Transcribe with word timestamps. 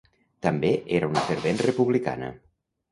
També 0.45 0.71
era 1.01 1.11
una 1.13 1.25
fervent 1.29 1.63
republicana. 1.69 2.33